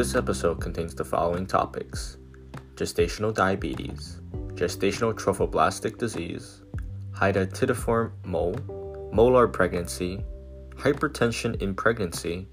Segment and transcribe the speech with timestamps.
[0.00, 2.16] This episode contains the following topics
[2.74, 4.22] gestational diabetes,
[4.54, 6.62] gestational trophoblastic disease,
[7.12, 10.24] hydatidiform mole, molar pregnancy,
[10.76, 12.48] hypertension in pregnancy,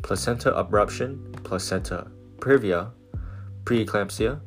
[0.00, 2.92] placenta abruption, placenta previa,
[3.64, 4.40] preeclampsia,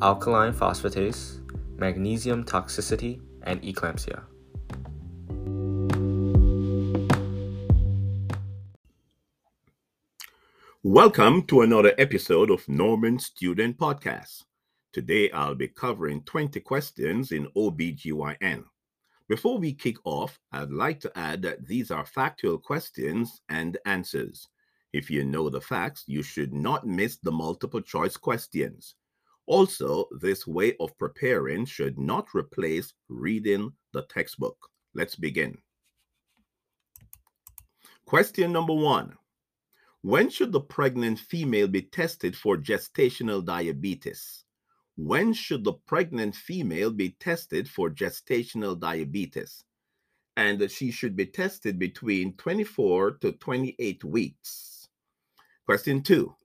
[0.00, 1.42] alkaline phosphatase,
[1.78, 4.22] magnesium toxicity, and eclampsia.
[10.88, 14.44] Welcome to another episode of Norman Student Podcast.
[14.92, 18.62] Today I'll be covering 20 questions in OBGYN.
[19.28, 24.46] Before we kick off, I'd like to add that these are factual questions and answers.
[24.92, 28.94] If you know the facts, you should not miss the multiple choice questions.
[29.46, 34.56] Also, this way of preparing should not replace reading the textbook.
[34.94, 35.58] Let's begin.
[38.06, 39.16] Question number one
[40.06, 44.44] When should the pregnant female be tested for gestational diabetes?
[44.94, 49.64] When should the pregnant female be tested for gestational diabetes?
[50.36, 54.88] And she should be tested between 24 to 28 weeks.
[55.64, 56.36] Question two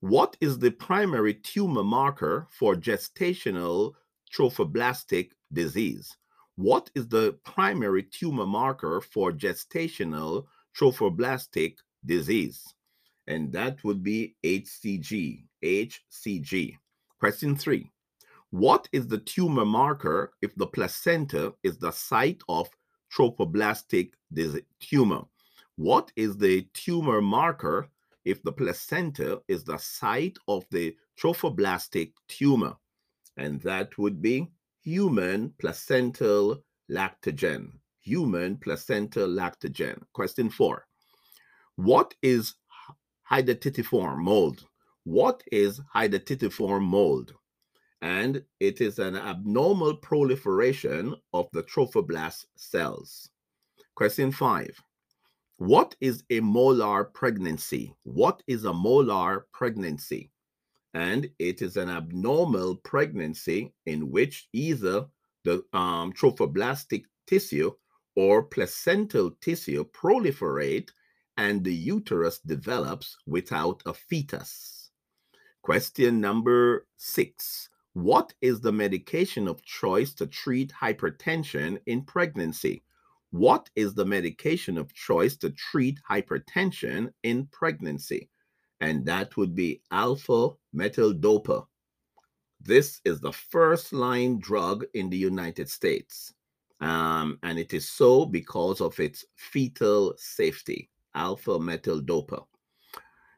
[0.00, 3.92] What is the primary tumor marker for gestational
[4.34, 6.16] trophoblastic disease?
[6.56, 11.76] What is the primary tumor marker for gestational trophoblastic
[12.06, 12.64] disease?
[13.30, 15.44] And that would be HCG.
[15.62, 16.76] HCG.
[17.20, 17.88] Question three
[18.50, 22.68] what is the tumor marker if the placenta is the site of
[23.14, 24.10] trophoblastic
[24.80, 25.22] tumor?
[25.76, 27.88] What is the tumor marker
[28.24, 32.74] if the placenta is the site of the trophoblastic tumor?
[33.36, 34.50] And that would be
[34.82, 37.70] human placental lactogen.
[38.00, 40.02] Human placental lactogen.
[40.12, 40.88] Question four.
[41.76, 42.54] What is
[43.30, 44.56] hydatidiform mole?
[45.04, 47.26] What is hydatidiform mole?
[48.02, 53.28] and it is an abnormal proliferation of the trophoblast cells.
[53.94, 54.74] Question five
[55.58, 57.94] What is a molar pregnancy?
[58.04, 60.30] What is a molar pregnancy?
[60.94, 65.06] And it is an abnormal pregnancy in which either
[65.44, 67.70] the um, trophoblastic tissue
[68.16, 70.90] or placental tissue proliferate
[71.40, 74.90] and the uterus develops without a fetus.
[75.62, 82.84] Question number six what is the medication of choice to treat hypertension in pregnancy?
[83.30, 88.28] What is the medication of choice to treat hypertension in pregnancy?
[88.80, 91.66] And that would be alpha methyldopa.
[92.60, 96.34] This is the first line drug in the United States.
[96.80, 102.44] Um, and it is so because of its fetal safety, alpha methyldopa.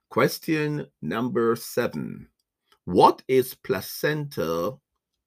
[0.09, 2.29] Question number seven
[2.85, 4.77] what is placenta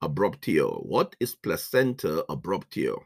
[0.01, 0.81] abruptio?
[0.83, 3.01] What is placenta abruptio?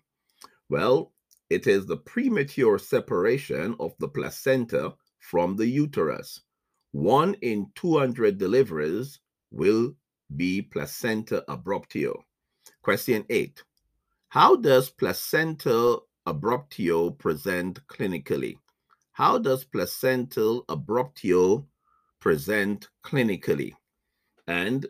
[0.69, 1.13] Well,
[1.51, 6.41] it is the premature separation of the placenta from the uterus.
[6.91, 9.19] One in 200 deliveries
[9.51, 9.95] will
[10.35, 12.23] be placenta abruptio.
[12.81, 13.63] Question 8.
[14.29, 18.57] How does placenta abruptio present clinically?
[19.19, 21.67] How does placental abruptio
[22.21, 23.73] present clinically?
[24.47, 24.85] and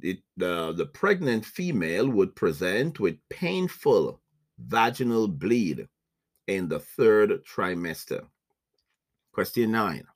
[0.00, 4.20] the, the, pregnant female would present with painful
[4.58, 5.86] vaginal bleed
[6.48, 8.26] in the third trimester.
[9.32, 10.08] Question nine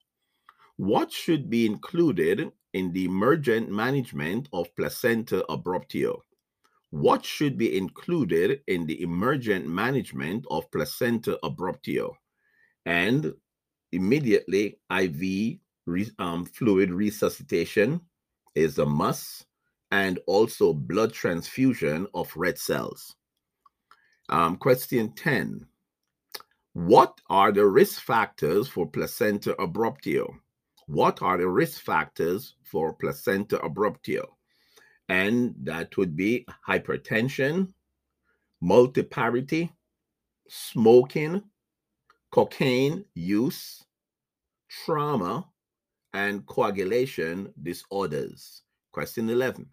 [0.76, 6.20] What should be included in the emergent management of placenta abruptio?
[6.90, 12.16] What should be included in the emergent management of placenta abruptio?
[12.86, 13.34] And
[13.92, 15.58] immediately, IV
[16.18, 18.00] um, fluid resuscitation
[18.54, 19.46] is a must,
[19.90, 23.14] and also blood transfusion of red cells.
[24.28, 25.66] Um, question 10
[26.72, 30.34] What are the risk factors for placenta abruptio?
[30.86, 34.36] What are the risk factors for placenta abruptio?
[35.08, 37.72] And that would be hypertension,
[38.62, 39.70] multiparity,
[40.48, 41.42] smoking,
[42.36, 43.82] cocaine use,
[44.68, 45.48] trauma,
[46.12, 48.60] and coagulation disorders.
[48.92, 49.64] Question 11.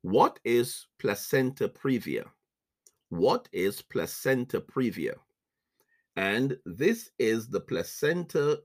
[0.00, 2.24] What is placenta previa?
[3.10, 5.16] What is placenta previa?
[6.16, 8.60] And this is the placenta.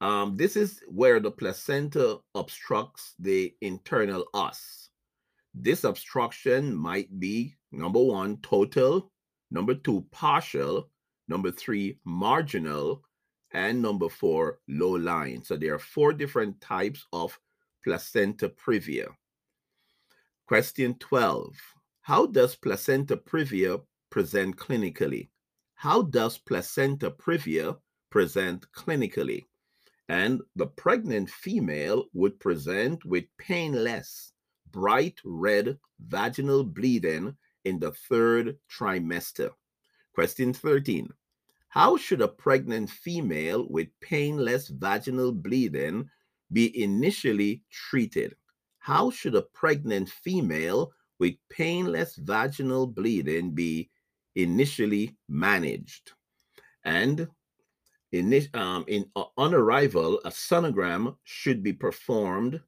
[0.00, 4.90] Um, this is where the placenta obstructs the internal os.
[5.52, 9.10] This obstruction might be number one, total,
[9.50, 10.91] number two, partial,
[11.32, 13.02] number three, marginal,
[13.52, 15.42] and number four, low lying.
[15.42, 17.38] So there are four different types of
[17.82, 19.06] placenta previa?
[20.46, 21.56] Question 12.
[22.02, 23.80] How does placenta previa
[24.10, 25.30] present clinically?
[25.74, 27.78] How does placenta previa
[28.10, 29.46] present clinically?
[30.10, 34.34] And the pregnant female would present with painless,
[34.70, 39.50] bright red vaginal bleeding in the third trimester.
[40.14, 41.08] Question 13.
[41.72, 46.10] How should a pregnant female with painless vaginal bleeding
[46.52, 48.36] be initially treated?
[48.78, 53.88] How should a pregnant female with painless vaginal bleeding be
[54.34, 56.12] initially managed?
[56.84, 57.26] And
[58.12, 62.60] in, um, in uh, on arrival, a sonogram should be performed,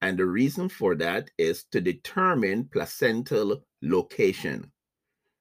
[0.00, 4.70] and the reason for that is to determine placental location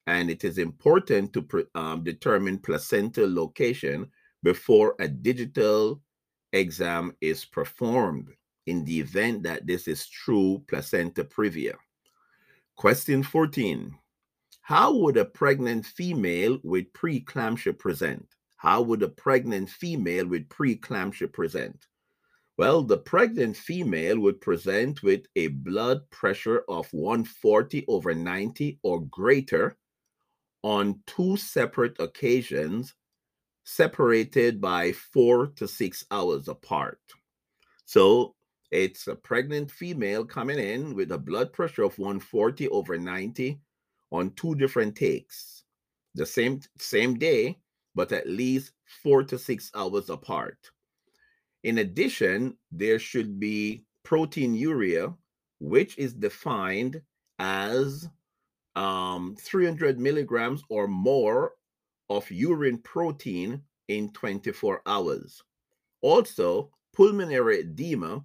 [0.07, 4.09] and it is important to um, determine placental location
[4.43, 6.01] before a digital
[6.51, 8.29] exam is performed
[8.67, 11.73] in the event that this is true placenta previa.
[12.75, 13.95] Question 14.
[14.61, 18.25] How would a pregnant female with preeclampsia present?
[18.57, 21.87] How would a pregnant female with preeclampsia present?
[22.57, 29.01] Well, the pregnant female would present with a blood pressure of 140 over 90 or
[29.01, 29.75] greater
[30.63, 32.95] on two separate occasions,
[33.65, 36.99] separated by four to six hours apart.
[37.85, 38.35] So
[38.71, 43.59] it's a pregnant female coming in with a blood pressure of 140 over 90
[44.11, 45.63] on two different takes,
[46.15, 47.59] the same same day,
[47.93, 48.71] but at least
[49.03, 50.57] four to six hours apart.
[51.63, 55.15] In addition, there should be proteinuria,
[55.59, 57.01] which is defined
[57.39, 58.09] as
[58.75, 61.53] um, 300 milligrams or more
[62.09, 65.41] of urine protein in 24 hours.
[66.01, 68.23] Also, pulmonary edema,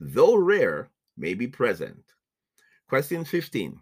[0.00, 2.02] though rare, may be present.
[2.88, 3.80] Question 15.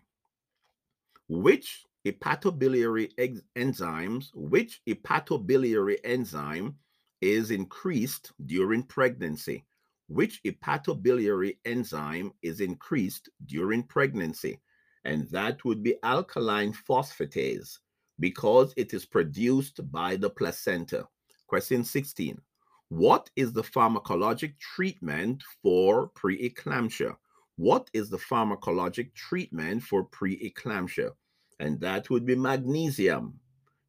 [1.28, 3.10] Which hepatobiliary
[3.56, 6.76] enzymes, which hepatobiliary enzyme
[7.20, 9.64] is increased during pregnancy?
[10.08, 14.60] Which hepatobiliary enzyme is increased during pregnancy?
[15.04, 17.78] And that would be alkaline phosphatase
[18.20, 21.08] because it is produced by the placenta.
[21.46, 22.40] Question 16.
[22.88, 27.16] What is the pharmacologic treatment for preeclampsia?
[27.56, 31.12] What is the pharmacologic treatment for preeclampsia?
[31.58, 33.38] And that would be magnesium.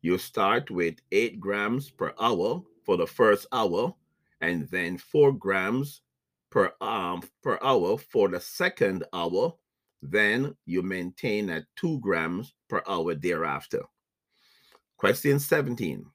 [0.02, 3.94] You start with 8 grams per hour for the first hour,
[4.42, 6.02] and then 4 grams
[6.50, 9.54] per, um, per hour for the second hour,
[10.04, 13.82] then you maintain at 2 grams per hour thereafter.
[14.98, 16.06] Question 17.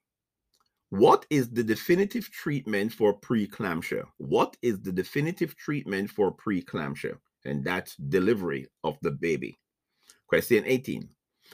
[0.90, 4.05] What is the definitive treatment for preeclampsia?
[4.17, 7.19] What is the definitive treatment for preeclampsia?
[7.44, 9.58] And that's delivery of the baby.
[10.26, 11.08] Question 18.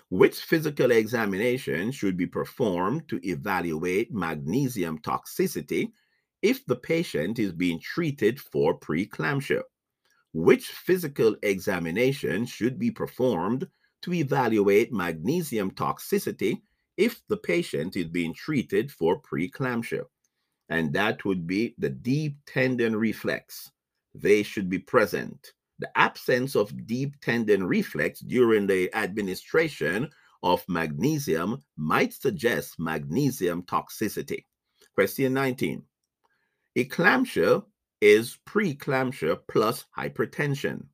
[0.09, 5.93] Which physical examination should be performed to evaluate magnesium toxicity
[6.43, 9.63] if the patient is being treated for preeclampsia?
[10.35, 13.69] Which physical examination should be performed
[14.03, 16.61] to evaluate magnesium toxicity
[16.97, 20.03] if the patient is being treated for preeclampsia.
[20.69, 23.71] And that would be the deep tendon reflex.
[24.15, 25.53] They should be present.
[25.79, 30.11] The absence of deep tendon reflex during the administration
[30.43, 34.45] of magnesium might suggest magnesium toxicity.
[34.95, 35.83] Question 19.
[36.77, 37.65] Eclampsia
[38.05, 40.85] is preeclampsia plus hypertension.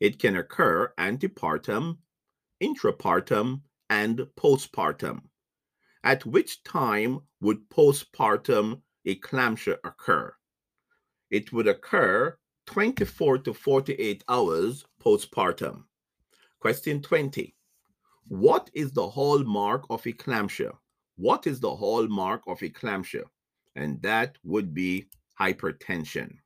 [0.00, 1.98] It can occur antepartum,
[2.62, 5.20] intrapartum, and postpartum.
[6.02, 10.32] At which time would postpartum eclampsia occur?
[11.30, 15.84] It would occur 24 to 48 hours postpartum.
[16.60, 17.54] Question 20.
[18.28, 20.72] What is the hallmark of eclampsia?
[21.16, 23.24] What is the hallmark of eclampsia?
[23.76, 25.10] And that would be
[25.40, 26.38] hypertension.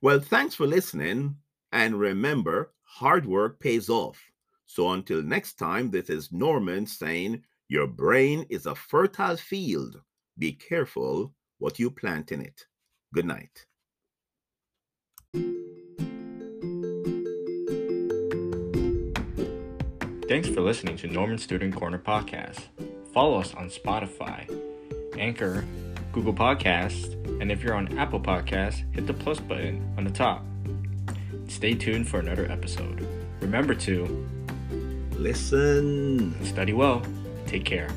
[0.00, 1.36] Well, thanks for listening.
[1.72, 4.18] And remember, hard work pays off.
[4.66, 10.00] So until next time, this is Norman saying, Your brain is a fertile field.
[10.38, 12.64] Be careful what you plant in it.
[13.12, 13.66] Good night.
[20.28, 22.60] Thanks for listening to Norman Student Corner Podcast.
[23.14, 24.46] Follow us on Spotify,
[25.18, 25.64] Anchor,
[26.12, 30.44] Google Podcasts, and if you're on Apple Podcasts, hit the plus button on the top.
[31.48, 33.06] Stay tuned for another episode.
[33.40, 34.28] Remember to
[35.12, 37.02] listen, study well,
[37.46, 37.88] take care.